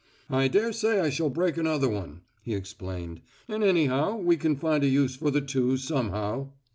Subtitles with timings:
[0.31, 4.87] "I daresay I shall break another one," he explained, "and anyhow we can find a
[4.87, 6.53] use for the two somehow."